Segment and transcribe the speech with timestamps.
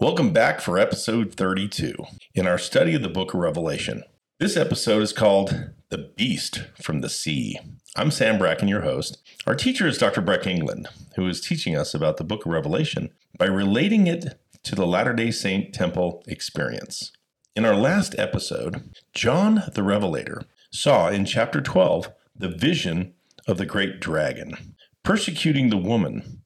[0.00, 1.94] Welcome back for episode 32
[2.34, 4.02] in our study of the book of Revelation.
[4.38, 7.58] This episode is called The Beast from the Sea.
[7.96, 9.18] I'm Sam Bracken, your host.
[9.46, 10.22] Our teacher is Dr.
[10.22, 14.74] Breck England, who is teaching us about the book of Revelation by relating it to
[14.74, 17.12] the Latter day Saint temple experience.
[17.54, 23.12] In our last episode, John the Revelator saw in chapter 12 the vision
[23.46, 26.39] of the great dragon persecuting the woman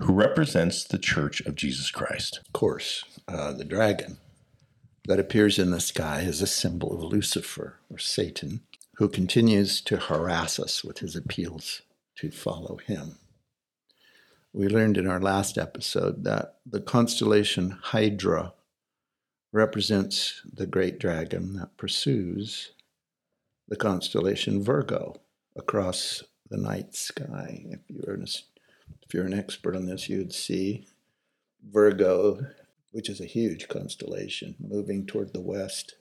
[0.00, 2.40] who represents the church of Jesus Christ.
[2.46, 4.18] Of course, uh, the dragon
[5.06, 8.62] that appears in the sky is a symbol of Lucifer or Satan,
[8.96, 11.82] who continues to harass us with his appeals
[12.16, 13.18] to follow him.
[14.52, 18.54] We learned in our last episode that the constellation Hydra
[19.52, 22.72] represents the great dragon that pursues
[23.68, 25.16] the constellation Virgo
[25.56, 27.64] across the night sky.
[27.70, 28.26] If you're an,
[29.10, 30.86] if you're an expert on this, you'd see
[31.68, 32.46] Virgo,
[32.92, 35.96] which is a huge constellation, moving toward the west,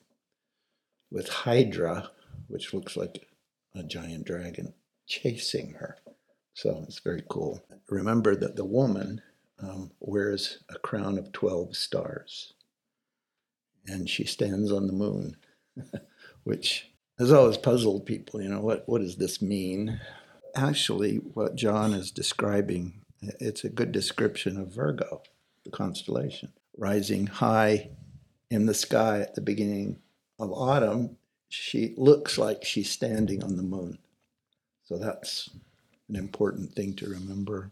[1.10, 2.12] with Hydra,
[2.46, 3.28] which looks like
[3.74, 4.76] a giant dragon,
[5.08, 5.98] chasing her.
[6.54, 7.64] So it's very cool.
[7.90, 9.24] Remember that the woman
[9.58, 12.54] um, wears a crown of 12 stars
[13.88, 15.36] and she stands on the moon,
[16.44, 18.40] which has always puzzled people.
[18.40, 20.00] You know, what, what does this mean?
[20.56, 25.22] Actually, what John is describing, it's a good description of Virgo,
[25.64, 27.90] the constellation, rising high
[28.50, 30.00] in the sky at the beginning
[30.40, 31.18] of autumn.
[31.50, 34.00] She looks like she's standing on the moon.
[34.84, 35.50] So that's
[36.08, 37.72] an important thing to remember.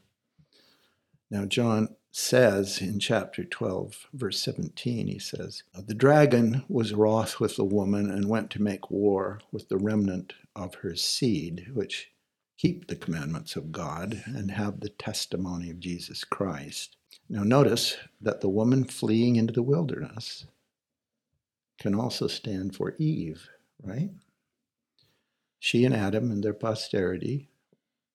[1.30, 7.55] Now, John says in chapter 12, verse 17, he says, The dragon was wroth with
[7.55, 12.11] the woman and went to make war with the remnant of her seed, which
[12.58, 16.98] keep the commandments of God and have the testimony of Jesus Christ.
[17.30, 20.45] Now, notice that the woman fleeing into the wilderness
[21.80, 23.48] can also stand for Eve,
[23.84, 24.10] right?
[25.60, 27.50] She and Adam and their posterity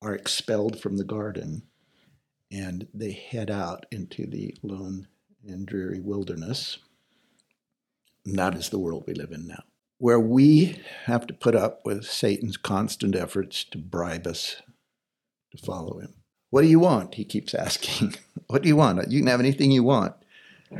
[0.01, 1.63] are expelled from the garden
[2.51, 5.07] and they head out into the lone
[5.47, 6.77] and dreary wilderness.
[8.25, 9.63] And that is the world we live in now,
[10.03, 14.61] where we have to put up with Satan's constant efforts to bribe us
[15.49, 16.13] to follow him.
[16.49, 17.15] What do you want?
[17.15, 18.15] He keeps asking.
[18.47, 19.09] what do you want?
[19.09, 20.13] You can have anything you want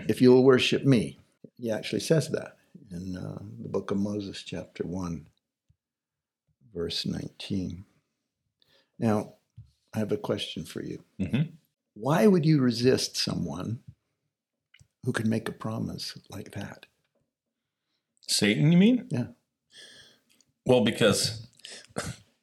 [0.09, 1.19] if you will worship me.
[1.55, 2.57] He actually says that
[2.91, 5.25] in uh, the book of Moses, chapter 1,
[6.75, 7.85] verse 19.
[8.99, 9.35] Now,
[9.93, 11.01] I have a question for you.
[11.21, 11.43] Mm-hmm.
[11.93, 13.79] Why would you resist someone
[15.05, 16.87] who can make a promise like that?
[18.27, 19.07] Satan, you mean?
[19.09, 19.27] Yeah.
[20.65, 21.47] Well, because,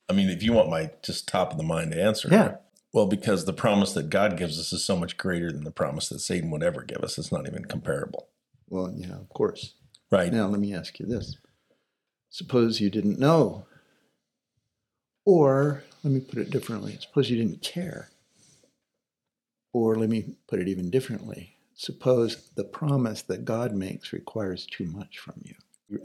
[0.08, 2.28] I mean, if you want my just top of the mind answer.
[2.30, 2.56] Yeah.
[2.92, 6.08] Well, because the promise that God gives us is so much greater than the promise
[6.08, 7.18] that Satan would ever give us.
[7.18, 8.28] It's not even comparable.
[8.68, 9.74] Well, yeah, of course.
[10.10, 10.32] Right.
[10.32, 11.36] Now, let me ask you this.
[12.30, 13.66] Suppose you didn't know.
[15.24, 16.98] Or, let me put it differently.
[17.00, 18.08] Suppose you didn't care.
[19.72, 21.56] Or let me put it even differently.
[21.74, 25.54] Suppose the promise that God makes requires too much from you.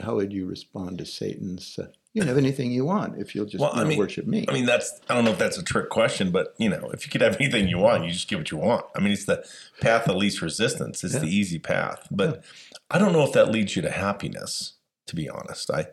[0.01, 1.78] How would you respond to Satan's?
[1.78, 3.97] Uh, you can have anything you want if you'll just well, you know, I mean,
[3.97, 4.46] worship me.
[4.47, 7.06] I mean, that's I don't know if that's a trick question, but you know, if
[7.06, 8.85] you could have anything you want, you just get what you want.
[8.95, 9.45] I mean, it's the
[9.81, 11.03] path of least resistance.
[11.03, 11.19] It's yeah.
[11.19, 12.41] the easy path, but yeah.
[12.90, 14.74] I don't know if that leads you to happiness.
[15.07, 15.88] To be honest, I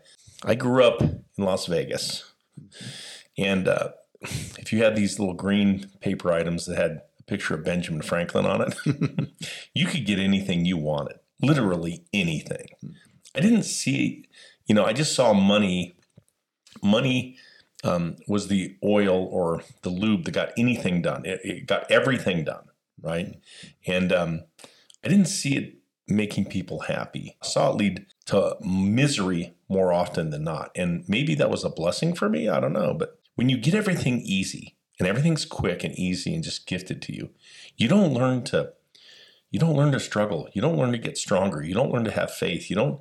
[0.44, 2.32] I grew up in Las Vegas,
[3.36, 3.90] and uh,
[4.22, 8.46] if you had these little green paper items that had a picture of Benjamin Franklin
[8.46, 9.28] on it.
[9.74, 12.68] you could get anything you wanted, literally anything.
[13.34, 14.28] I didn't see,
[14.66, 15.96] you know, I just saw money.
[16.82, 17.36] Money
[17.84, 21.24] um, was the oil or the lube that got anything done.
[21.24, 22.64] It, it got everything done,
[23.00, 23.36] right?
[23.86, 24.42] And um,
[25.04, 27.36] I didn't see it making people happy.
[27.42, 30.70] I saw it lead to misery more often than not.
[30.74, 32.48] And maybe that was a blessing for me.
[32.48, 32.94] I don't know.
[32.94, 37.14] But when you get everything easy, and everything's quick and easy and just gifted to
[37.14, 37.30] you,
[37.76, 38.72] you don't learn to
[39.50, 40.48] you don't learn to struggle.
[40.54, 41.62] You don't learn to get stronger.
[41.62, 42.70] You don't learn to have faith.
[42.70, 43.00] You don't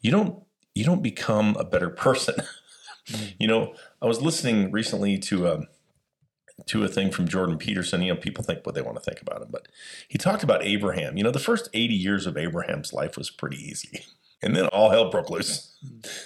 [0.00, 0.42] you don't
[0.74, 2.36] you don't become a better person.
[3.08, 3.34] mm.
[3.38, 5.66] You know, I was listening recently to um,
[6.66, 8.02] to a thing from Jordan Peterson.
[8.02, 9.68] You know, people think what they want to think about him, but
[10.08, 11.16] he talked about Abraham.
[11.16, 14.04] You know, the first 80 years of Abraham's life was pretty easy.
[14.40, 15.76] And then all hell broke loose.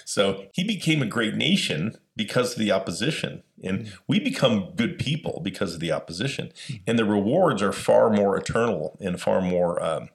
[0.05, 3.41] So he became a great nation because of the opposition.
[3.63, 6.51] And we become good people because of the opposition.
[6.85, 9.83] And the rewards are far more eternal and far more.
[9.83, 10.09] Um,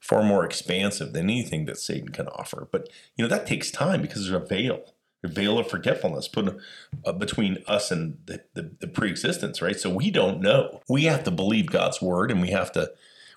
[0.00, 2.68] far more expansive than anything that Satan can offer.
[2.70, 6.56] But you know that takes time because there's a veil, a veil of forgetfulness put
[7.04, 9.78] uh, between us and the, the, the pre-existence, right?
[9.78, 10.80] So we don't know.
[10.88, 12.90] We have to believe God's word, and we have to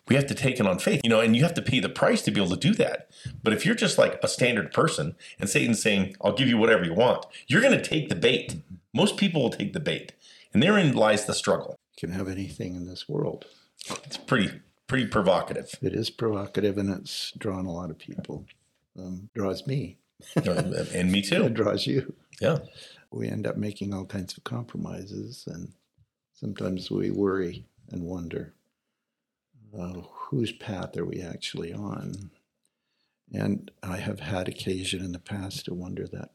[0.07, 1.89] we have to take it on faith, you know, and you have to pay the
[1.89, 3.09] price to be able to do that.
[3.41, 6.83] But if you're just like a standard person and Satan's saying, I'll give you whatever
[6.83, 8.57] you want, you're going to take the bait.
[8.93, 10.11] Most people will take the bait.
[10.53, 11.77] And therein lies the struggle.
[11.95, 13.45] You can have anything in this world.
[14.03, 14.59] It's pretty,
[14.93, 15.75] pretty provocative.
[15.81, 18.45] It is provocative and it's drawn a lot of people.
[18.95, 19.97] Um, draws me.
[20.35, 21.43] and me too.
[21.45, 22.13] It draws you.
[22.39, 22.59] Yeah.
[23.09, 25.73] We end up making all kinds of compromises and
[26.35, 28.53] sometimes we worry and wonder
[29.75, 32.29] uh, whose path are we actually on?
[33.33, 36.33] And I have had occasion in the past to wonder that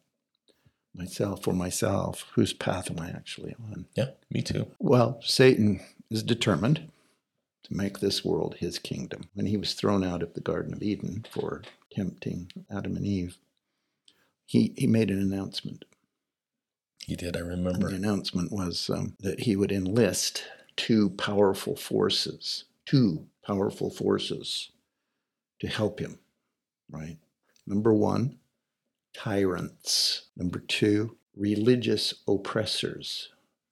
[0.92, 3.86] myself or myself, whose path am I actually on?
[3.94, 4.66] Yeah, me too.
[4.80, 6.90] Well, Satan is determined
[7.64, 9.22] to make this world his kingdom.
[9.34, 11.62] When he was thrown out of the Garden of Eden for
[11.92, 13.38] tempting Adam and Eve,
[14.46, 15.84] he, he made an announcement.
[17.06, 17.88] He did, I remember.
[17.88, 20.44] And the announcement was um, that he would enlist
[20.76, 24.70] two powerful forces two powerful forces
[25.60, 26.18] to help him,
[26.90, 27.18] right?
[27.66, 28.38] Number one,
[29.14, 30.28] tyrants.
[30.36, 33.28] Number two, religious oppressors,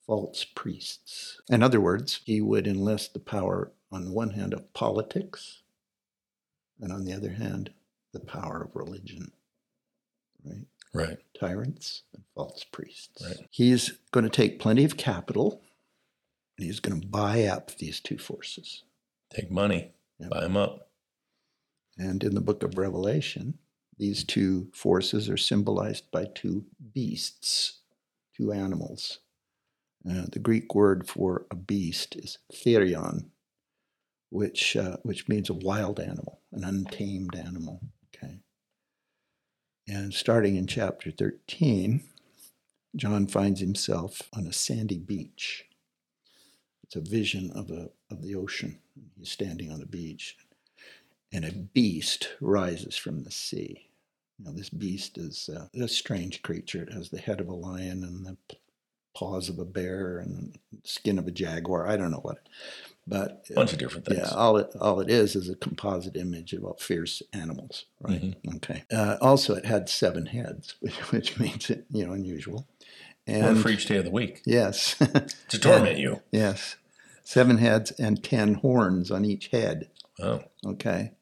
[0.06, 1.41] false priests.
[1.49, 5.63] In other words, he would enlist the power, on the one hand, of politics,
[6.81, 7.71] and on the other hand,
[8.13, 9.33] the power of religion,
[10.45, 10.67] right?
[10.95, 11.19] Right.
[11.39, 13.23] Tyrants and false priests.
[13.23, 13.47] Right.
[13.51, 15.63] He's going to take plenty of capital
[16.57, 18.83] and he's going to buy up these two forces.
[19.31, 20.31] Take money, yep.
[20.31, 20.89] buy them up.
[21.99, 23.59] And in the book of Revelation,
[23.99, 26.65] these two forces are symbolized by two
[26.95, 27.81] beasts,
[28.35, 29.19] two animals.
[30.09, 33.27] Uh, the Greek word for a beast is therion,
[34.31, 37.81] which uh, which means a wild animal, an untamed animal.
[38.14, 38.38] Okay.
[39.88, 42.02] And starting in chapter 13,
[42.96, 45.64] John finds himself on a sandy beach.
[46.82, 48.78] It's a vision of a of the ocean.
[49.19, 50.37] He's standing on the beach,
[51.32, 53.90] and a beast rises from the sea.
[54.38, 56.82] Know, this beast is uh, a strange creature.
[56.82, 58.37] It has the head of a lion and the
[59.14, 61.87] paws of a bear and skin of a jaguar.
[61.87, 62.46] I don't know what,
[63.06, 64.20] but a bunch of different things.
[64.23, 68.23] Yeah, all it all it is is a composite image of all fierce animals, right?
[68.23, 68.56] Mm-hmm.
[68.56, 68.85] Okay.
[68.93, 72.67] Uh, also, it had seven heads, which, which makes it you know unusual.
[73.29, 74.43] And One for each day of the week.
[74.47, 74.94] Yes.
[75.49, 76.23] to torment you.
[76.31, 76.76] Yes
[77.26, 79.91] seven heads and ten horns on each head.
[80.19, 80.44] Wow.
[80.64, 81.12] Okay.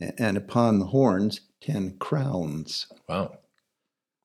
[0.00, 2.86] And upon the horns, ten crowns.
[3.08, 3.36] Wow.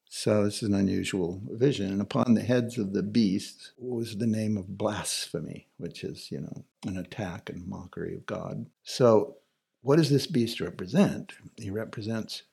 [0.09, 1.91] So this is an unusual vision.
[1.91, 6.41] And upon the heads of the beasts was the name of blasphemy, which is, you
[6.41, 8.65] know, an attack and mockery of God.
[8.83, 9.35] So
[9.81, 11.33] what does this beast represent?
[11.57, 12.43] He represents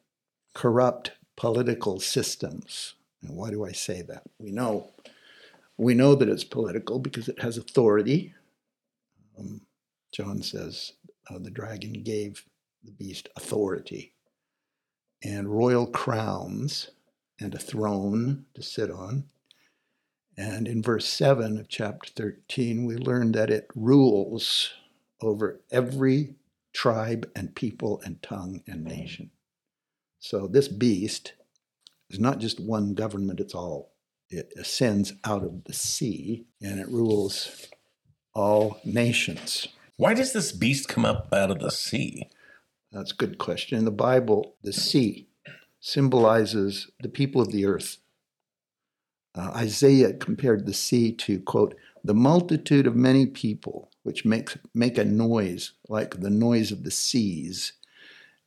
[0.53, 2.95] corrupt political systems.
[3.23, 4.25] And why do I say that?
[4.39, 4.91] We know
[5.77, 8.33] we know that it's political because it has authority
[9.39, 9.61] um,
[10.13, 10.93] John says
[11.29, 12.45] uh, the dragon gave
[12.85, 14.13] the beast authority
[15.23, 16.91] and royal crowns
[17.41, 19.25] and a throne to sit on.
[20.37, 24.73] And in verse 7 of chapter 13, we learn that it rules
[25.21, 26.35] over every
[26.73, 29.01] tribe and people and tongue and mm-hmm.
[29.01, 29.31] nation.
[30.19, 31.35] So this beast
[32.11, 33.93] is not just one government, it's all.
[34.31, 37.69] It ascends out of the sea and it rules
[38.35, 39.69] all nations.
[39.97, 42.29] Why does this beast come up out of the sea?
[42.91, 43.79] That's a good question.
[43.79, 45.29] In the Bible, the sea
[45.85, 47.99] symbolizes the people of the earth.
[49.35, 54.97] Uh, Isaiah compared the sea to, quote, the multitude of many people which makes, make
[54.97, 57.75] a noise like the noise of the seas,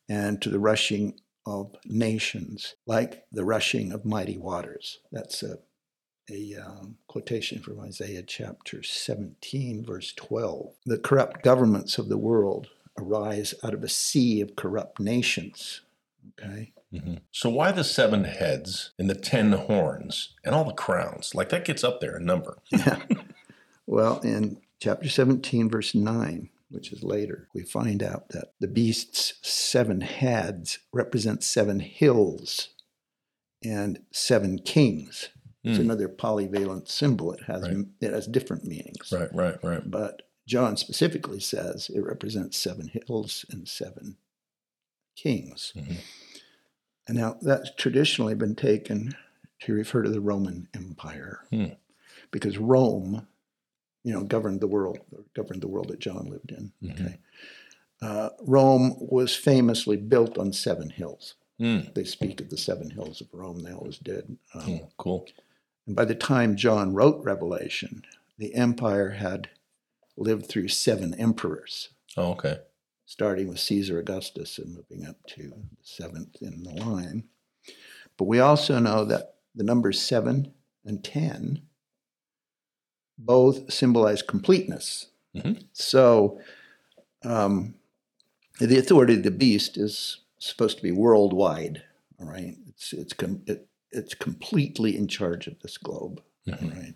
[0.09, 4.99] and to the rushing of nations like the rushing of mighty waters.
[5.11, 5.59] That's a
[6.29, 10.73] a um, quotation from Isaiah chapter 17, verse 12.
[10.85, 12.67] The corrupt governments of the world
[12.99, 15.79] arise out of a sea of corrupt nations.
[16.37, 16.73] Okay.
[16.93, 17.15] Mm-hmm.
[17.31, 21.35] So why the seven heads and the ten horns and all the crowns?
[21.35, 22.59] Like that gets up there in number.
[22.71, 23.01] yeah.
[23.85, 29.33] Well, in chapter 17, verse 9, which is later, we find out that the beast's
[29.41, 32.69] seven heads represent seven hills
[33.63, 35.29] and seven kings.
[35.63, 35.81] It's mm.
[35.81, 37.33] another polyvalent symbol.
[37.33, 37.85] It has right.
[37.99, 39.11] it has different meanings.
[39.11, 39.89] Right, right, right.
[39.89, 44.17] But John specifically says it represents seven hills and seven
[45.15, 45.73] kings.
[45.75, 45.95] Mm-hmm.
[47.07, 49.15] And now that's traditionally been taken
[49.61, 51.75] to refer to the Roman Empire, mm.
[52.31, 53.27] because Rome,
[54.03, 54.99] you know, governed the world,
[55.35, 56.71] governed the world that John lived in.
[56.83, 57.05] Mm-hmm.
[57.05, 57.17] Okay.
[58.01, 61.35] Uh, Rome was famously built on seven hills.
[61.59, 61.93] Mm.
[61.95, 63.63] They speak of the seven hills of Rome.
[63.63, 64.37] They always did.
[64.53, 65.25] Um, mm, cool.
[65.87, 68.03] And by the time John wrote Revelation,
[68.37, 69.49] the empire had
[70.15, 71.89] lived through seven emperors.
[72.15, 72.59] Oh, okay.
[73.07, 77.23] Starting with Caesar Augustus and moving up to the seventh in the line.
[78.17, 80.53] But we also know that the numbers seven
[80.85, 81.61] and 10
[83.17, 85.07] both symbolize completeness.
[85.35, 85.63] Mhm.
[85.71, 86.39] So
[87.23, 87.75] um,
[88.59, 91.83] the authority of the beast is supposed to be worldwide.
[92.19, 96.21] All right, it's it's com- it, it's completely in charge of this globe.
[96.45, 96.63] Mhm.
[96.63, 96.95] All right,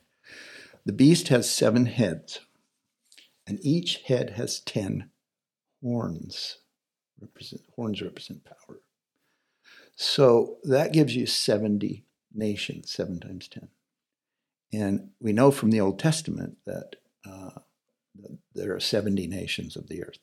[0.85, 2.39] the beast has seven heads,
[3.47, 5.09] and each head has ten
[5.81, 6.57] horns.
[7.19, 8.81] Represent horns represent power.
[9.95, 13.69] So that gives you seventy nations, seven times ten.
[14.73, 16.95] And we know from the Old Testament that,
[17.29, 17.59] uh,
[18.53, 20.19] there are 70 nations of the earth.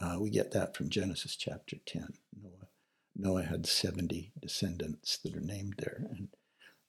[0.00, 2.14] Uh, we get that from Genesis chapter 10.
[2.40, 2.68] Noah,
[3.14, 6.28] Noah had 70 descendants that are named there, and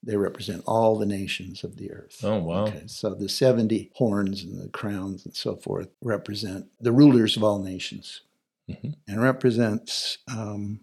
[0.06, 2.20] they represent all the nations of the earth.
[2.24, 2.66] Oh, wow.
[2.66, 7.44] Okay, so the 70 horns and the crowns and so forth represent the rulers of
[7.44, 8.22] all nations
[8.70, 8.96] Mhm.
[9.08, 10.82] and represents um,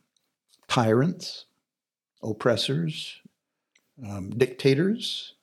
[0.68, 1.44] tyrants,
[2.22, 3.20] oppressors,
[4.06, 5.34] um, dictators,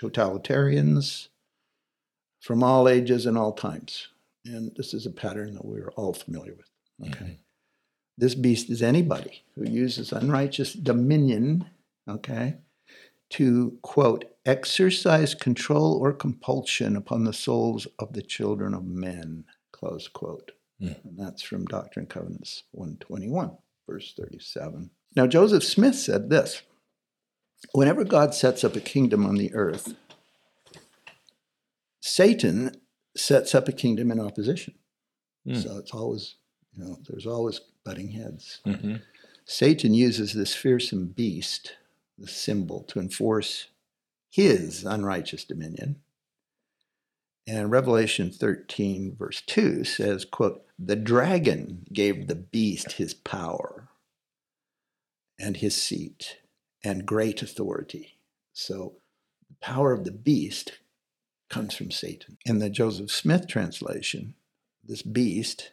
[0.00, 1.28] totalitarians
[2.40, 4.08] from all ages and all times.
[4.44, 7.08] And this is a pattern that we're all familiar with.
[7.08, 7.24] Okay.
[7.24, 7.36] Mhm.
[8.18, 11.66] This beast is anybody who uses unrighteous dominion,
[12.08, 12.56] okay,
[13.32, 20.08] to quote, exercise control or compulsion upon the souls of the children of men, close
[20.08, 20.52] quote.
[20.80, 21.04] Mm.
[21.04, 23.56] And that's from Doctrine and Covenants 121,
[23.88, 24.90] verse 37.
[25.14, 26.62] Now, Joseph Smith said this
[27.72, 29.94] Whenever God sets up a kingdom on the earth,
[32.00, 32.72] Satan
[33.16, 34.74] sets up a kingdom in opposition.
[35.46, 35.62] Mm.
[35.62, 36.36] So it's always,
[36.76, 38.60] you know, there's always butting heads.
[38.66, 39.02] Mhm.
[39.44, 41.76] Satan uses this fearsome beast,
[42.18, 43.68] the symbol, to enforce
[44.30, 46.00] his unrighteous dominion.
[47.46, 53.88] And Revelation 13, verse 2 says, quote, the dragon gave the beast his power
[55.38, 56.38] and his seat
[56.84, 58.18] and great authority.
[58.52, 58.94] So
[59.48, 60.78] the power of the beast
[61.50, 62.38] comes from Satan.
[62.44, 64.34] In the Joseph Smith translation,
[64.84, 65.72] this beast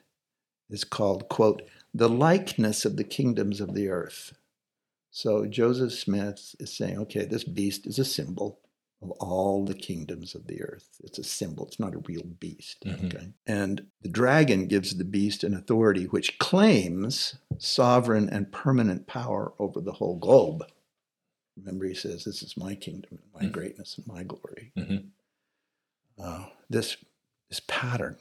[0.70, 4.34] is called, quote, the likeness of the kingdoms of the earth.
[5.20, 8.62] So Joseph Smith is saying, okay, this beast is a symbol
[9.02, 10.88] of all the kingdoms of the earth.
[11.04, 12.86] It's a symbol, it's not a real beast.
[12.86, 13.14] Mhm.
[13.14, 13.28] Okay.
[13.46, 19.82] And the dragon gives the beast an authority which claims sovereign and permanent power over
[19.82, 20.64] the whole globe.
[21.58, 23.52] Remember, he says, This is my kingdom, my Mhm.
[23.52, 24.72] greatness, and my glory.
[24.78, 25.10] Mhm.
[26.18, 26.96] Uh, this,
[27.50, 28.16] this pattern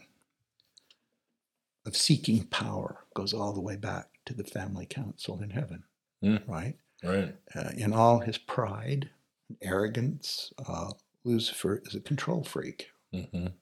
[1.86, 5.84] of seeking power goes all the way back to the family council in heaven,
[6.24, 6.44] Mm.
[6.48, 6.76] right?
[7.02, 7.34] Right.
[7.54, 9.10] Uh, in all his pride
[9.48, 10.92] and arrogance, uh,
[11.24, 12.88] Lucifer is a control freak.
[13.12, 13.52] Mhm.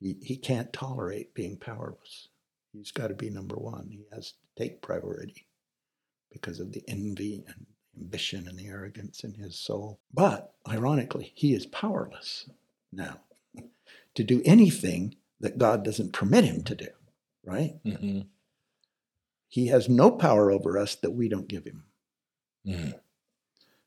[0.00, 2.28] He, he can't tolerate being powerless.
[2.72, 3.88] He's got to be number one.
[3.90, 5.46] He has to take priority
[6.30, 7.66] because of the envy and
[7.96, 10.00] ambition and the arrogance in his soul.
[10.12, 12.48] But ironically, he is powerless
[12.90, 13.20] now
[14.14, 16.88] to do anything that God doesn't permit him to do,
[17.44, 17.80] right?
[17.84, 18.26] Mhm.
[19.48, 21.84] He has no power over us that we don't give him.
[22.66, 23.00] Mhm.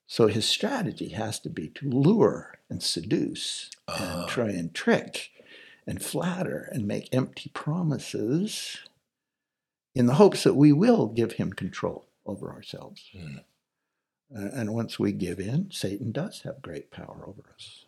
[0.06, 4.22] So his strategy has to be to lure and seduce Ah.
[4.22, 5.32] and try and trick
[5.86, 8.78] and flatter and make empty promises
[9.96, 13.10] in the hopes that we will give him control over ourselves.
[13.14, 13.44] Mm.
[14.36, 17.86] Uh, and once we give in, Satan does have great power over us.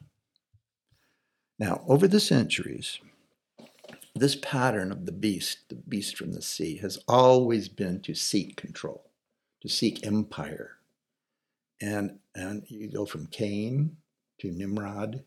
[1.58, 3.00] Now, over the centuries,
[4.16, 8.56] this pattern of the beast, the beast from the sea, has always been to seek
[8.56, 9.12] control,
[9.62, 10.79] to seek empire.
[11.82, 13.98] And, and you go from Cain
[14.40, 15.24] to Nimrod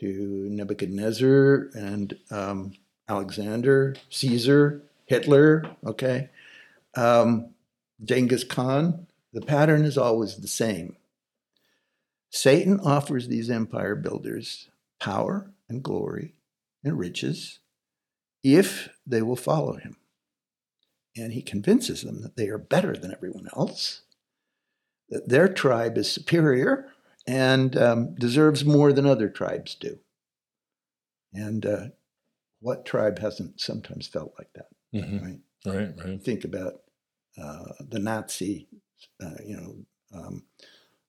[0.00, 2.72] to Nebuchadnezzar and um,
[3.08, 6.30] Alexander, Caesar, Hitler, okay,
[6.96, 7.50] um,
[8.02, 9.06] Genghis Khan.
[9.32, 10.96] The pattern is always the same.
[12.30, 14.70] Satan offers these empire builders
[15.00, 16.34] power and glory
[16.84, 17.58] and riches
[18.42, 19.96] if they will follow him.
[21.16, 24.02] And he convinces them that they are better than everyone else,
[25.10, 26.88] their tribe is superior
[27.26, 29.98] and um, deserves more than other tribes do.
[31.32, 31.84] And uh,
[32.60, 35.22] what tribe hasn't sometimes felt like that, Mhm.
[35.22, 35.40] right?
[35.64, 36.04] Right.
[36.04, 36.22] Right.
[36.22, 36.82] Think about
[37.40, 38.68] uh, the Nazi,
[39.22, 39.76] uh, you know,
[40.12, 40.44] um,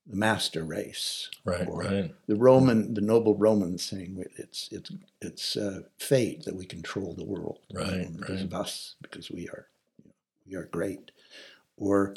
[0.06, 1.66] the master race, Right.
[1.68, 2.14] or Right.
[2.26, 4.90] the Roman, the noble Romans saying it's it's
[5.20, 8.44] it's uh, fate that we control the world, Right, because right.
[8.44, 9.68] of us, because we are
[9.98, 10.14] you know,
[10.46, 11.10] we are great,
[11.76, 12.14] or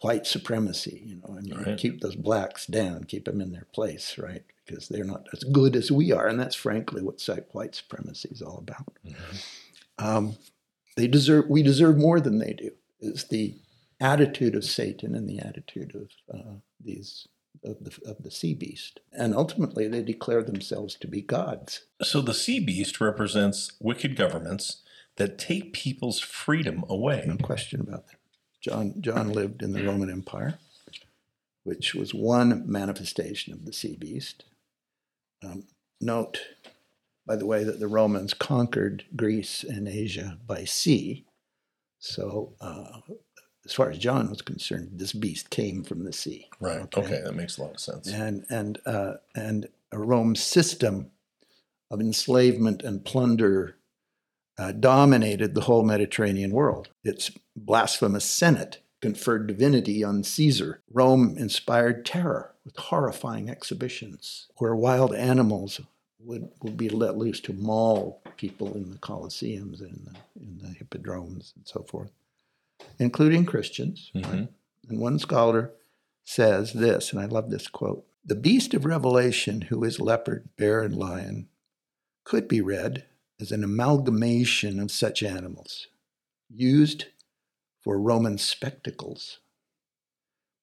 [0.00, 1.78] white supremacy, you know, and you Right.
[1.78, 4.44] keep those blacks down, keep them in their place, right?
[4.66, 8.42] Because they're not as good as we are, and that's frankly what white supremacy is
[8.42, 8.92] all about.
[9.04, 9.44] Mhm.
[9.98, 10.36] Um,
[10.96, 13.54] they deserve we deserve more than they do is the
[14.00, 17.28] attitude of Satan and the attitude of uh, these
[17.64, 19.00] of the, of the sea beast.
[19.12, 21.80] And ultimately, they declare themselves to be gods.
[22.02, 24.82] So the sea beast represents wicked governments
[25.16, 27.24] that take people's freedom away.
[27.26, 28.15] No question about that.
[28.66, 30.58] John, John lived in the Roman Empire,
[31.62, 34.42] which was one manifestation of the sea beast.
[35.40, 35.68] Um,
[36.00, 36.40] note,
[37.24, 41.24] by the way, that the Romans conquered Greece and Asia by sea.
[42.00, 43.02] So, uh,
[43.64, 46.48] as far as John was concerned, this beast came from the sea.
[46.58, 46.80] Right.
[46.80, 48.08] Okay, okay that makes a lot of sense.
[48.08, 51.12] And and uh, and Rome's system
[51.88, 53.75] of enslavement and plunder
[54.58, 56.88] uh, dominated the whole Mediterranean world.
[57.04, 60.82] Its blasphemous Senate conferred divinity on Caesar.
[60.90, 65.80] Rome inspired terror with horrifying exhibitions where wild animals
[66.18, 70.74] would, would be let loose to maul people in the Colosseums and the, in the
[70.74, 72.10] hippodromes and so forth,
[72.98, 74.10] including Christians.
[74.14, 74.32] Mm-hmm.
[74.32, 74.48] Right?
[74.88, 75.72] And one scholar
[76.24, 80.82] says this, and I love this quote The beast of Revelation, who is leopard, bear,
[80.82, 81.48] and lion,
[82.24, 83.04] could be read
[83.40, 85.88] as an amalgamation of such animals
[86.48, 87.06] used
[87.82, 89.38] for Roman spectacles,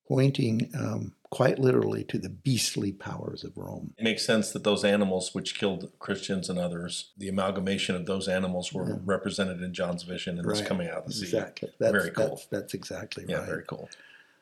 [0.08, 3.94] pointing um, quite literally to the beastly powers of Rome.
[3.98, 8.28] It makes sense that those animals which killed Christians and others, the amalgamation of those
[8.28, 8.96] animals were yeah.
[9.04, 10.58] represented in John's vision and right.
[10.58, 11.26] this coming out of the sea.
[11.26, 11.70] Exactly.
[11.80, 12.28] That's, very cool.
[12.28, 13.42] That's, that's exactly yeah, right.
[13.42, 13.90] Yeah, very cool.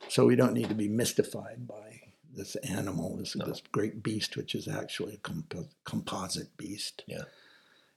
[0.10, 2.02] So we don't need to be mystified by
[2.36, 3.46] this animal, this, no.
[3.46, 7.04] this great beast, which is actually a comp- composite beast.
[7.08, 7.24] Yeah.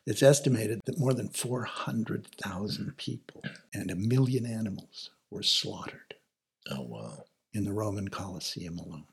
[0.06, 6.14] It's estimated that more than 400,000 people and a million animals were slaughtered.
[6.70, 7.24] Oh, wow.
[7.54, 9.06] In the Roman Colosseum alone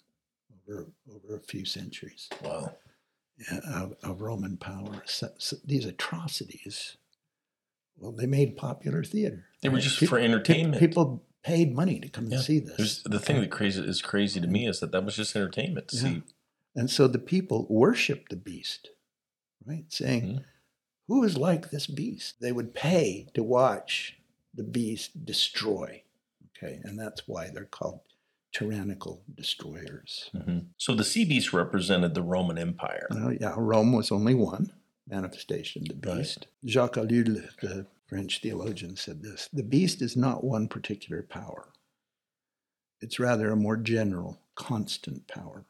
[0.68, 2.30] over, over a few centuries.
[2.44, 2.76] Wow.
[3.74, 5.02] Of, of Roman power.
[5.06, 6.98] So, so these atrocities,
[7.98, 9.46] well, they made popular theater.
[9.62, 10.80] They were just people, for entertainment.
[10.80, 12.36] People paid money to come yeah.
[12.36, 12.76] and see this.
[12.78, 15.88] There's, the thing that crazy is crazy to me is that that was just entertainment
[15.88, 16.02] to yeah.
[16.02, 16.24] see.
[16.76, 18.90] And so the people worshiped the beast,
[19.66, 19.86] right?
[19.90, 20.44] Saying, mm-hmm
[21.12, 22.36] who is like this beast?
[22.40, 24.18] They would pay to watch
[24.54, 26.04] the beast destroy.
[26.56, 28.00] Okay, and that's why they're called
[28.54, 30.30] tyrannical destroyers.
[30.34, 30.60] Mm-hmm.
[30.78, 33.08] So the sea beast represented the Roman Empire.
[33.12, 34.72] Uh, yeah, Rome was only one
[35.06, 36.48] manifestation of the beast.
[36.64, 36.72] Right.
[36.72, 41.74] Jacques Ellul, the French theologian, said this The beast is not one particular power,
[43.02, 45.66] it's rather a more general, constant power.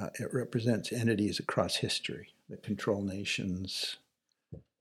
[0.00, 3.96] Uh, it represents entities across history that control nations,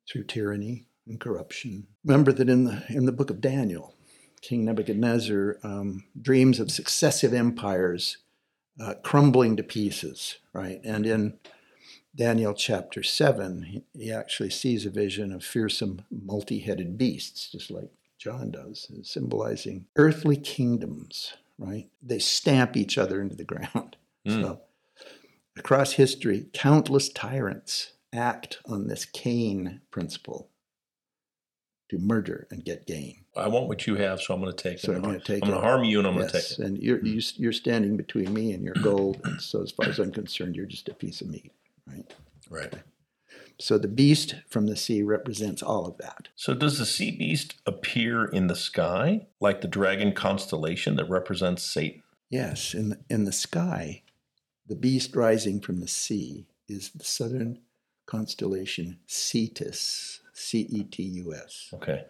[0.09, 1.87] through tyranny and corruption.
[2.03, 3.95] Remember that in the, in the book of Daniel,
[4.41, 8.17] King Nebuchadnezzar um, dreams of successive empires
[8.79, 10.79] uh, crumbling to pieces, right?
[10.83, 11.37] And in
[12.15, 17.69] Daniel chapter 7, he, he actually sees a vision of fearsome multi headed beasts, just
[17.69, 21.89] like John does, symbolizing earthly kingdoms, right?
[22.01, 23.97] They stamp each other into the ground.
[24.27, 24.41] Mm.
[24.43, 24.61] So,
[25.57, 30.49] across history, countless tyrants act on this Cain principle
[31.91, 33.25] to murder and get gain.
[33.35, 34.95] I want what you have, so I'm going to take so it.
[34.95, 35.51] I'm going to take I'm it.
[35.51, 36.65] going to harm you, and I'm yes, going to take it.
[36.65, 37.07] And you're mm-hmm.
[37.07, 39.19] you, are you are standing between me and your gold.
[39.25, 41.51] and so, as far as I'm concerned, you're just a piece of meat,
[41.85, 42.13] right?
[42.49, 42.73] Right.
[43.59, 46.29] So the beast from the sea represents all of that.
[46.35, 51.61] So does the sea beast appear in the sky like the dragon constellation that represents
[51.61, 52.01] Satan?
[52.29, 54.01] Yes, in the, in the sky,
[54.67, 57.59] the beast rising from the sea is the southern
[58.11, 61.69] constellation Cetus, C E T U S.
[61.73, 62.03] Okay.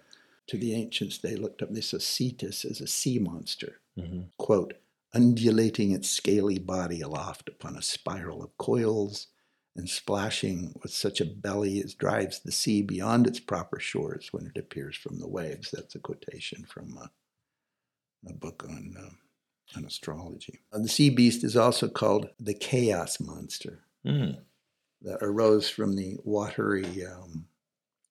[0.48, 4.22] To the ancients, they looked up, they saw Cetus as a sea monster, mm-hmm.
[4.38, 4.74] quote,
[5.14, 9.28] undulating its scaly body aloft upon a spiral of coils
[9.76, 14.48] and splashing with such a belly as drives the sea beyond its proper shores when
[14.48, 15.70] it appears from the waves.
[15.72, 17.12] That's a quotation from a,
[18.28, 20.62] a book on, uh, on astrology.
[20.74, 23.84] Uh, the sea beast is also called the chaos monster.
[24.06, 24.40] Mm
[25.02, 27.46] that arose from the watery um,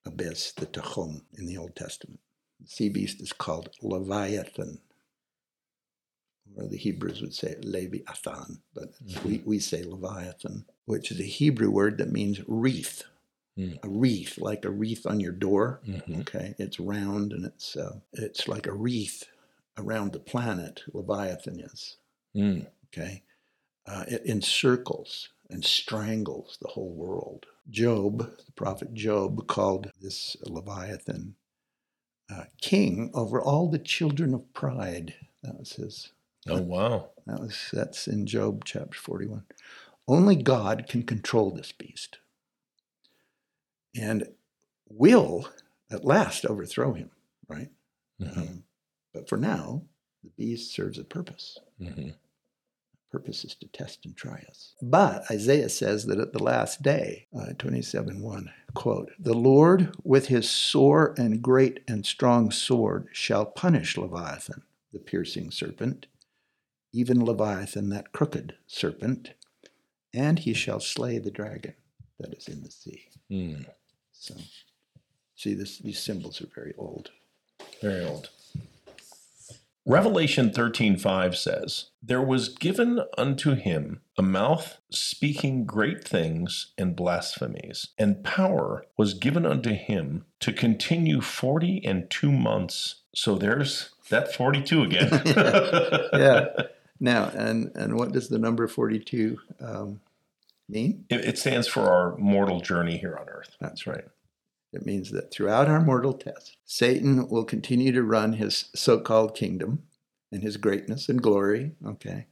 [0.07, 2.20] abyss, the Tehom in the Old Testament.
[2.61, 4.81] The sea beast is called Leviathan,
[6.57, 9.29] or the Hebrews would say Leviathan, but mm-hmm.
[9.29, 13.05] we, we say Leviathan, which is a Hebrew word that means wreath.
[13.59, 13.79] Mm.
[13.83, 15.81] A wreath, like a wreath on your door.
[15.87, 16.20] Mm-hmm.
[16.20, 19.24] Okay, it's round and it's uh, it's like a wreath
[19.76, 20.83] around the planet.
[20.92, 21.96] Leviathan is.
[22.35, 22.66] Mm.
[22.87, 23.22] Okay,
[23.87, 27.46] uh, it encircles and strangles the whole world.
[27.68, 31.34] Job, the prophet Job, called this Leviathan
[32.32, 35.14] uh, king over all the children of pride.
[35.42, 36.12] That was his.
[36.48, 37.10] Oh wow!
[37.26, 39.44] That was that's in Job chapter forty-one.
[40.08, 42.18] Only God can control this beast,
[43.94, 44.28] and
[44.88, 45.48] will
[45.90, 47.10] at last overthrow him,
[47.48, 47.70] right?
[48.20, 48.36] Mhm.
[48.36, 48.64] Um,
[49.12, 49.82] but for now,
[50.22, 51.58] the beast serves a purpose.
[51.80, 52.14] Mhm.
[53.11, 54.75] Purpose is to test and try us.
[54.81, 60.29] But Isaiah says that at the last day, uh, 27 1, quote, The Lord with
[60.29, 66.07] his sore and great and strong sword shall punish Leviathan, the piercing serpent,
[66.92, 69.35] even Leviathan, that crooked serpent,
[70.14, 71.75] and he shall slay the dragon
[72.20, 73.09] that is in the sea.
[73.29, 73.66] Mm.
[74.12, 74.35] So,
[75.35, 77.11] see, this, these symbols are very old.
[77.81, 78.31] Very old.
[79.86, 87.88] Revelation 13:5 says, There was given unto him a mouth speaking great things and blasphemies,
[87.98, 92.96] and power was given unto him to continue forty and two months.
[93.14, 95.22] So there's that 42 again.
[96.12, 96.46] Yeah.
[97.02, 100.00] Now, and, and what does the number 42 um,
[100.68, 101.06] mean?
[101.08, 103.56] It, it stands for our mortal journey here on earth.
[103.58, 104.04] That's right.
[104.72, 109.35] It means that throughout our mortal test, Satan will continue to run his so called
[109.35, 109.83] kingdom
[110.30, 111.72] and his greatness and glory.
[111.85, 112.26] Okay.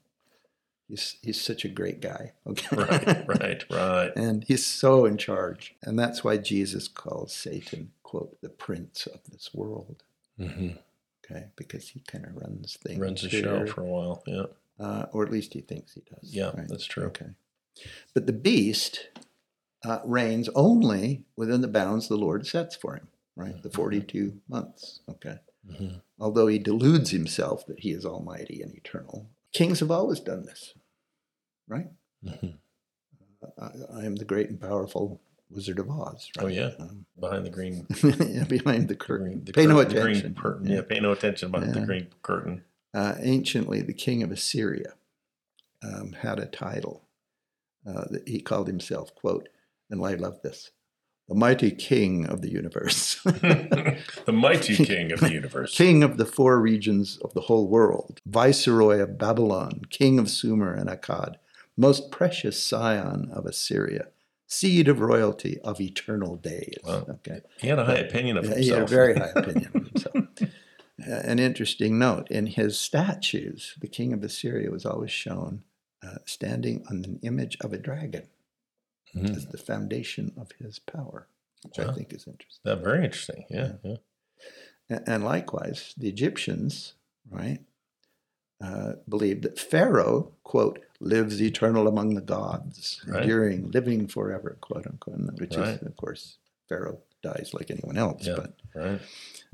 [0.87, 2.33] He's, he's such a great guy.
[2.47, 2.77] Okay.
[2.77, 4.13] Right, right, right.
[4.17, 5.75] and he's so in charge.
[5.83, 10.03] And that's why Jesus calls Satan, quote, the prince of this world.
[10.39, 10.71] hmm
[11.31, 11.47] Okay.
[11.57, 12.99] Because he kind of runs things.
[13.01, 14.23] Runs the show for a while.
[14.27, 14.45] Yeah.
[14.81, 16.33] uh, or at least he thinks he does.
[16.35, 17.05] Yeah, that's true.
[17.07, 17.27] Okay.
[18.15, 19.09] But the beast
[19.89, 23.61] uh, reigns only within the bounds the Lord sets for him, right?
[23.63, 25.01] The 42 months.
[25.09, 25.39] Okay.
[25.69, 26.01] Mhm.
[26.19, 29.29] Although he deludes himself that he is almighty and eternal.
[29.53, 30.75] Kings have always done this,
[31.67, 31.89] right?
[32.25, 32.55] Mhm.
[33.59, 33.71] I,
[34.01, 35.21] I am the great and powerful
[35.51, 36.31] Wizard of Oz.
[36.37, 36.45] Right?
[36.45, 36.71] Oh, yeah.
[36.79, 39.27] Um, Behind the green yeah, behind the curtain.
[39.29, 40.35] green, the Pay no curtain- green attention.
[40.35, 40.67] curtain.
[40.69, 40.83] Yeah.
[40.83, 42.65] pay no attention about the green curtain.
[42.95, 44.95] uh, anciently the king of Assyria
[45.83, 47.05] um, had a title.
[47.87, 49.49] Uh, that he called himself, quote,
[49.91, 50.71] and I love this,
[51.29, 55.75] the mighty king of the universe, the mighty king of the universe.
[55.77, 60.73] king of the four regions of the whole world, viceroy of Babylon, king of Sumer
[60.73, 61.37] and Akkad,
[61.77, 64.09] most precious scion of Assyria,
[64.47, 66.79] seed of royalty of eternal days.
[66.83, 67.05] Wow.
[67.09, 67.41] Okay.
[67.59, 68.65] He had a high opinion of himself.
[68.65, 70.25] He had a very high opinion of himself.
[70.41, 70.47] Uh,
[71.25, 75.63] An interesting note in his statues, the king of Assyria was always shown
[76.03, 78.27] uh, standing on an image of a dragon
[79.15, 79.37] Mhm.
[79.37, 81.27] as the foundation of his power,
[81.65, 82.61] which I think is interesting.
[82.65, 83.45] That very interesting.
[83.51, 83.97] Yeah, yeah.
[84.91, 86.95] A- And likewise, the Egyptians,
[87.31, 87.61] right,
[88.61, 93.23] uh, believed that Pharaoh, quote, lives eternal among the gods, Right.
[93.23, 95.77] enduring, living forever, quote unquote, which Right.
[95.81, 98.27] is, of course, Pharaoh dies like anyone else.
[98.27, 98.37] Yeah.
[98.37, 99.01] But Right.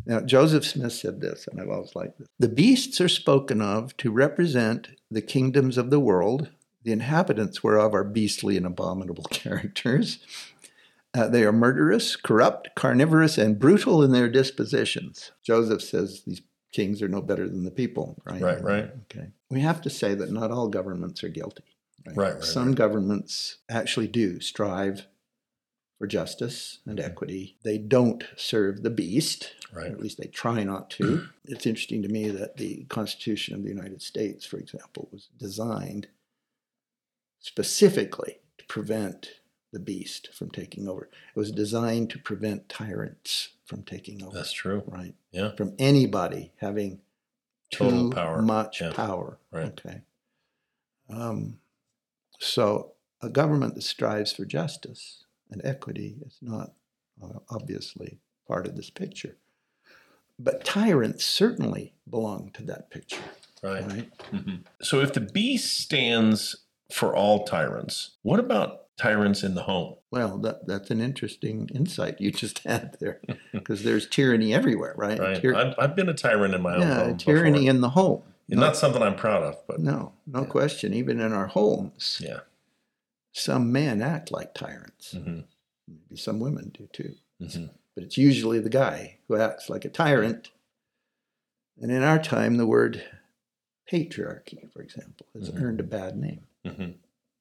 [0.06, 2.28] Now, Joseph Smith said this, and I've always liked this.
[2.38, 6.50] The beasts are spoken of to represent the kingdoms of the world,
[6.84, 10.18] the inhabitants whereof are beastly and abominable characters.
[11.14, 15.32] Uh, they are murderous, corrupt, carnivorous, and brutal in their dispositions.
[15.42, 16.42] Joseph says these
[16.72, 18.42] kings are no better than the people, right?
[18.42, 18.90] Right, right.
[19.10, 19.28] Okay.
[19.48, 21.64] We have to say that not all governments are guilty.
[22.04, 22.76] Right, right, Some right.
[22.76, 25.06] governments actually do strive
[25.98, 27.04] for justice and Mhm.
[27.04, 27.56] equity.
[27.62, 29.90] They don't serve the beast, Right.
[29.90, 31.28] or at least they try not to.
[31.46, 36.08] it's interesting to me that the Constitution of the United States, for example, was designed
[37.44, 39.28] specifically to prevent
[39.70, 41.10] the beast from taking over.
[41.34, 44.82] It was designed to prevent tyrants from taking over, That's true.
[44.86, 45.14] right?
[45.30, 45.54] Yeah.
[45.54, 47.02] From anybody having
[47.70, 48.40] Total too power.
[48.40, 48.92] much Yeah.
[48.94, 49.38] power.
[49.50, 49.66] Right.
[49.66, 50.00] Okay.
[51.10, 51.58] Um,
[52.40, 56.72] so a government that strives for justice and equity is not
[57.22, 59.36] uh, obviously part of this picture.
[60.38, 63.22] But tyrants certainly belong to that picture,
[63.62, 63.86] Right.
[63.86, 64.18] right?
[64.32, 64.64] Mhm.
[64.82, 66.56] So if the beast stands
[66.92, 69.96] for all tyrants, what about tyrants in the home?
[70.10, 73.20] Well, that, that's an interesting insight you just had there,
[73.52, 75.18] because there's tyranny everywhere, right?
[75.18, 75.40] Right.
[75.42, 77.16] Tyr- I've, I've been a tyrant in my own yeah, home.
[77.16, 77.70] tyranny before.
[77.70, 78.22] in the home.
[78.50, 80.46] And not something I'm proud of, but No, no Yeah.
[80.46, 80.92] question.
[80.92, 82.40] Even in our homes, yeah.
[83.32, 85.12] some men act like tyrants.
[85.12, 85.40] hmm
[85.88, 87.14] Maybe some women do too.
[87.40, 90.50] hmm but it's usually the guy who acts like a tyrant.
[91.80, 93.04] And in our time, the word
[93.90, 95.62] patriarchy, for example, has Mhm.
[95.62, 96.46] earned a bad name.
[96.64, 96.90] Hmm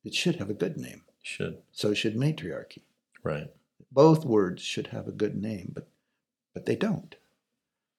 [0.04, 1.04] It should have a good name.
[1.22, 1.60] Should.
[1.72, 2.84] So should matriarchy.
[3.24, 3.50] Right.
[3.92, 5.88] Both words should have a good name, but
[6.54, 7.16] but they don't.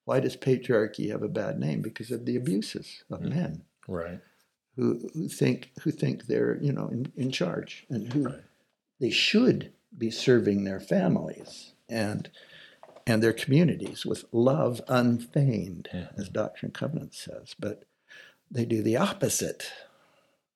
[0.05, 1.81] Why does patriarchy have a bad name?
[1.81, 3.29] Because of the abuses of Mhm.
[3.31, 4.21] men Right.
[4.77, 8.45] who, who think who think they're you know in, in charge and who Right.
[9.01, 12.31] they should be serving their families and
[13.07, 17.55] and their communities with love unfeigned, as Doctrine and Covenants says.
[17.59, 17.85] But
[18.51, 19.71] they do the opposite,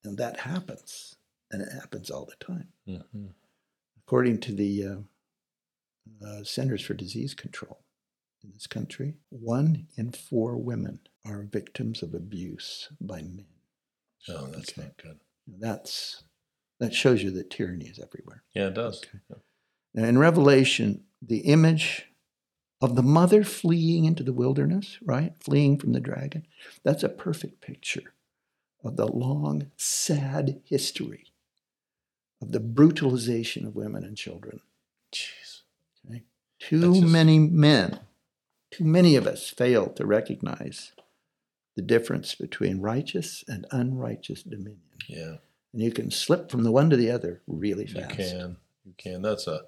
[0.05, 1.17] and that happens,
[1.51, 2.69] and it happens all the time.
[2.87, 3.27] hmm
[4.07, 7.79] According to the uh, uh, Centers for Disease Control,
[8.43, 13.45] in this country, one in four women are victims of abuse by men.
[14.29, 14.83] Oh, that's Okay.
[14.83, 15.21] not good.
[15.47, 16.23] That's
[16.81, 18.45] that shows you that tyranny is everywhere.
[18.55, 19.03] Yeah, it does.
[19.05, 19.41] Okay.
[19.95, 22.07] And in Revelation, the image
[22.81, 25.33] of the mother fleeing into the wilderness, right?
[25.43, 26.47] Fleeing from the dragon,
[26.85, 28.15] that's a perfect picture
[28.85, 31.25] of the long, sad history
[32.41, 34.61] of the brutalization of women and children.
[35.13, 35.63] Jeez.
[36.09, 36.23] Okay?
[36.61, 38.01] Too just- many men,
[38.71, 40.93] too many of us fail to recognize
[41.75, 44.81] the difference between righteous and unrighteous dominion.
[45.07, 45.37] Yeah,
[45.73, 48.11] And you can slip from the one to the other really fast.
[48.19, 48.57] you can.
[48.85, 49.23] You can.
[49.23, 49.63] That's a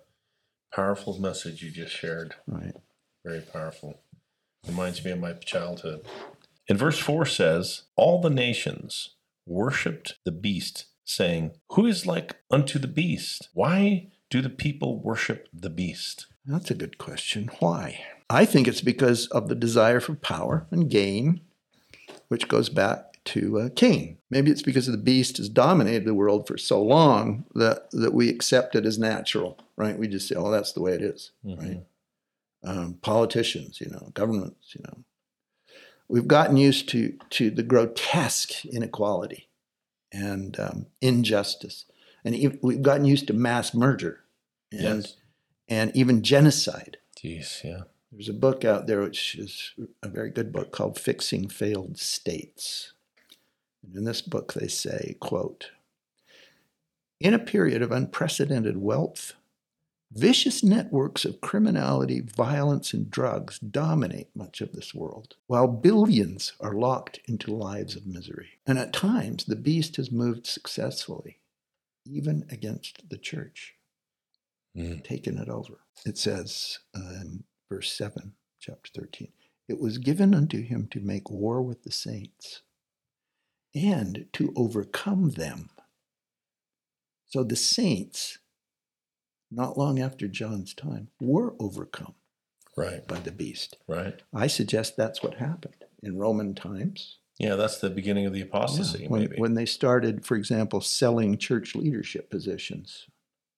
[0.73, 2.35] powerful message you just shared.
[2.47, 2.75] Right.
[3.25, 4.01] Very powerful.
[4.67, 6.05] Reminds me of my childhood.
[6.71, 12.79] And verse 4 says, All the nations worshipped the beast, saying, Who is like unto
[12.79, 13.49] the beast?
[13.55, 16.29] Why do the people worship the beast?
[16.47, 17.51] That's a good question.
[17.59, 18.01] Why?
[18.31, 21.41] I think it's because of the desire for power and gain,
[22.29, 24.19] which goes back to uh, Cain.
[24.31, 28.29] Maybe it's because the beast has dominated the world for so long that, that we
[28.29, 29.99] accept it as natural, right?
[29.99, 31.83] We just say, oh, that's the way it is, right?
[32.63, 35.05] Um, politicians, you know, governments, you know.
[36.11, 39.49] We've gotten used to, to the grotesque inequality
[40.13, 41.85] and um, injustice.
[42.25, 44.21] And ev- we've gotten used to mass murder
[44.73, 45.17] and, Yes.
[45.69, 46.99] and even genocide.
[47.17, 47.83] Jeez, yeah.
[48.11, 52.93] There's a book out there which is a very good book called Fixing Failed States.
[53.87, 55.71] And in this book they say, quote,
[57.21, 59.35] in a period of unprecedented wealth,
[60.13, 66.75] vicious networks of criminality, violence, and drugs dominate much of this world, while billions are
[66.75, 68.59] locked into lives of misery.
[68.67, 71.39] And at times, the beast has moved successfully,
[72.05, 73.75] even against the church
[74.77, 75.03] Mm.
[75.03, 75.81] taken it over.
[76.07, 79.33] It says uh, in verse 7, chapter 13,
[79.69, 82.63] it was given unto him to make war with the saints
[83.75, 85.71] and to overcome them.
[87.27, 88.39] So the saints,
[89.51, 92.15] not long after John's time, were overcome
[92.77, 93.77] Right, by the beast.
[93.89, 94.21] right.
[94.33, 97.19] I suggest that's what happened in Roman times.
[97.39, 99.37] Yeah, that's the beginning of the apostasy, Yeah, when, maybe.
[99.39, 103.07] when they started, for example, selling church leadership positions,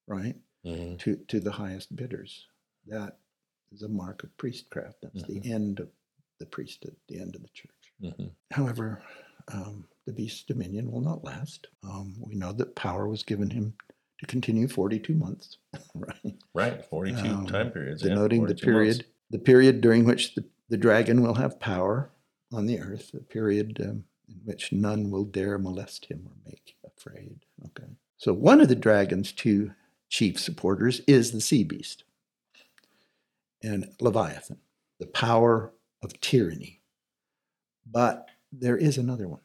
[0.06, 0.36] right?
[0.64, 0.96] Mhm.
[1.00, 2.46] to, to the highest bidders.
[2.86, 3.18] That
[3.72, 4.98] is a mark of priestcraft.
[5.02, 5.42] That's Mhm.
[5.42, 5.90] the end of
[6.38, 7.92] the priesthood, the end of the church.
[8.00, 8.30] Mhm.
[8.52, 9.02] However,
[9.48, 11.66] um, the beast's dominion will not last.
[11.82, 13.74] Um, we know that power was given him
[14.22, 15.58] to continue 42 months,
[15.94, 16.34] right?
[16.54, 18.02] Right, 42 Um, time periods.
[18.02, 19.10] yeah, Denoting the period, months.
[19.30, 22.10] the period during which the, the dragon will have power
[22.52, 26.68] on the earth, the period um, in which none will dare molest him or make
[26.82, 27.40] him afraid.
[27.66, 27.90] Okay.
[28.16, 29.72] So one of the dragon's two
[30.08, 32.04] chief supporters is the sea beast
[33.62, 34.58] and Leviathan,
[35.00, 36.80] the power of tyranny.
[37.90, 39.40] But there is another one.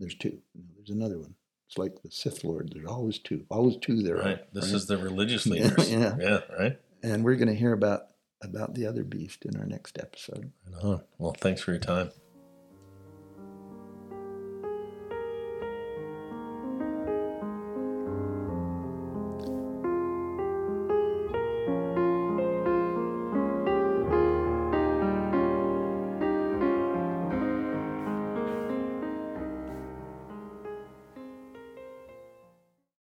[0.00, 0.38] There's two.
[0.76, 1.34] There's another one.
[1.66, 2.70] It's like the Sith Lord.
[2.74, 3.44] There's always two.
[3.50, 4.16] Always two there.
[4.16, 4.54] are, Right.
[4.54, 5.90] This is the religious leaders.
[5.90, 6.16] yeah.
[6.18, 6.78] yeah, right.
[7.02, 8.08] and we're going to hear about
[8.42, 10.52] about the other beast in our next episode.
[10.82, 11.00] Right.
[11.18, 12.10] Well, thanks for your time.